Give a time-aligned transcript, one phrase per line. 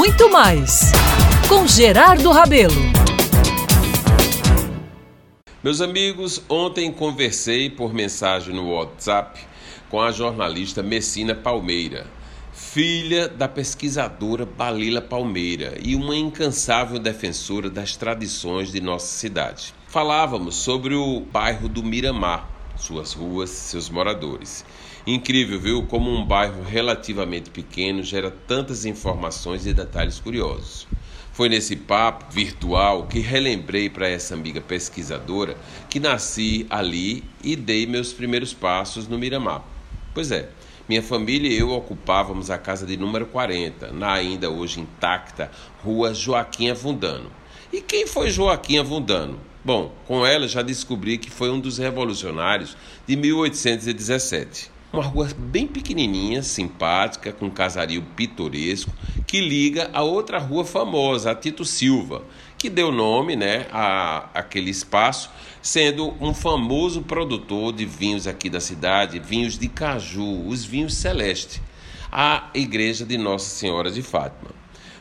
[0.00, 0.92] Muito mais
[1.46, 2.72] com Gerardo Rabelo.
[5.62, 9.38] Meus amigos, ontem conversei por mensagem no WhatsApp
[9.90, 12.06] com a jornalista Messina Palmeira,
[12.50, 19.74] filha da pesquisadora Balila Palmeira e uma incansável defensora das tradições de nossa cidade.
[19.86, 22.48] Falávamos sobre o bairro do Miramar,
[22.80, 24.64] suas ruas, seus moradores.
[25.06, 30.86] Incrível, viu, como um bairro relativamente pequeno gera tantas informações e detalhes curiosos.
[31.32, 35.56] Foi nesse papo virtual que relembrei para essa amiga pesquisadora
[35.88, 39.64] que nasci ali e dei meus primeiros passos no Miramar.
[40.12, 40.50] Pois é,
[40.88, 45.50] minha família e eu ocupávamos a casa de número 40, na ainda hoje intacta
[45.84, 47.30] Rua Joaquim Avundano.
[47.72, 49.38] E quem foi Joaquim Avundano?
[49.64, 54.68] Bom, com ela já descobri que foi um dos revolucionários de 1817.
[54.92, 58.90] Uma rua bem pequenininha, simpática, com um casario pitoresco,
[59.24, 62.24] que liga a outra rua famosa, a Tito Silva,
[62.58, 65.30] que deu nome né, a aquele espaço,
[65.62, 71.62] sendo um famoso produtor de vinhos aqui da cidade, vinhos de caju, os vinhos celeste,
[72.10, 74.59] a igreja de Nossa Senhora de Fátima.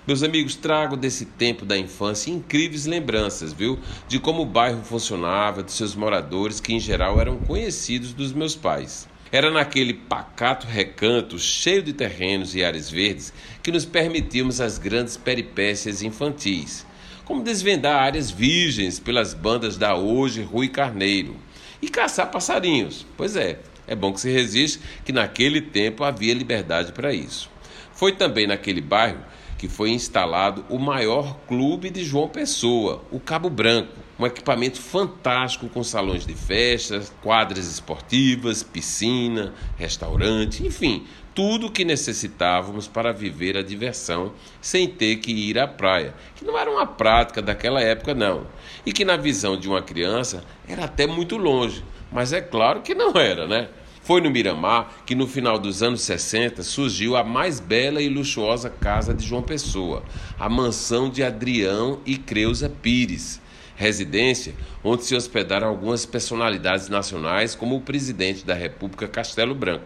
[0.09, 3.77] Meus amigos, trago desse tempo da infância incríveis lembranças, viu?
[4.07, 8.55] De como o bairro funcionava, de seus moradores, que em geral eram conhecidos dos meus
[8.55, 9.07] pais.
[9.31, 15.15] Era naquele pacato recanto, cheio de terrenos e áreas verdes, que nos permitíamos as grandes
[15.15, 16.87] peripécias infantis,
[17.23, 21.35] como desvendar áreas virgens pelas bandas da hoje Rui Carneiro
[21.79, 23.05] e caçar passarinhos.
[23.15, 27.47] Pois é, é bom que se resiste que naquele tempo havia liberdade para isso.
[27.93, 29.19] Foi também naquele bairro
[29.59, 35.67] que foi instalado o maior clube de João Pessoa, o Cabo Branco, um equipamento fantástico
[35.67, 43.57] com salões de festas, quadras esportivas, piscina, restaurante, enfim, tudo o que necessitávamos para viver
[43.57, 48.13] a diversão sem ter que ir à praia, que não era uma prática daquela época
[48.13, 48.47] não,
[48.85, 52.95] e que na visão de uma criança era até muito longe, mas é claro que
[52.95, 53.67] não era, né?
[54.09, 58.67] Foi no Miramar que, no final dos anos 60, surgiu a mais bela e luxuosa
[58.67, 60.01] casa de João Pessoa,
[60.39, 63.39] a mansão de Adrião e Creuza Pires,
[63.75, 69.85] residência onde se hospedaram algumas personalidades nacionais, como o presidente da República Castelo Branco.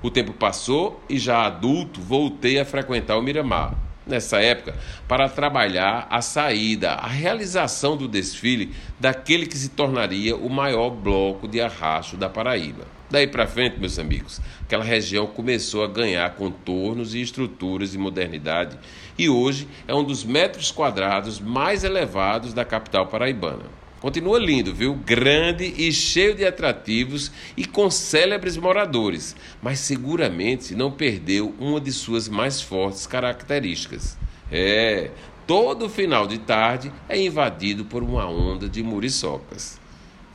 [0.00, 3.74] O tempo passou e, já adulto, voltei a frequentar o Miramar
[4.06, 4.76] nessa época
[5.08, 11.48] para trabalhar a saída, a realização do desfile daquele que se tornaria o maior bloco
[11.48, 12.93] de arrasto da Paraíba.
[13.10, 18.78] Daí para frente, meus amigos, aquela região começou a ganhar contornos e estruturas de modernidade
[19.18, 23.64] e hoje é um dos metros quadrados mais elevados da capital paraibana.
[24.00, 24.94] Continua lindo, viu?
[24.94, 31.90] Grande e cheio de atrativos e com célebres moradores, mas seguramente não perdeu uma de
[31.90, 34.18] suas mais fortes características.
[34.52, 35.10] É,
[35.46, 39.80] todo final de tarde é invadido por uma onda de muriçocas.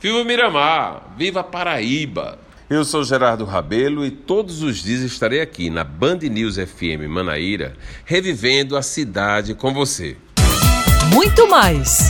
[0.00, 1.14] Viva Miramar!
[1.16, 2.38] Viva Paraíba!
[2.70, 7.74] Eu sou Gerardo Rabelo e todos os dias estarei aqui na Band News FM Manaíra,
[8.04, 10.16] revivendo a cidade com você.
[11.12, 12.08] Muito mais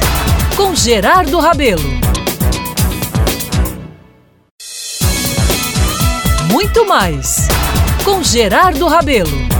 [0.54, 1.80] com Gerardo Rabelo.
[6.52, 7.48] Muito mais
[8.04, 9.59] com Gerardo Rabelo.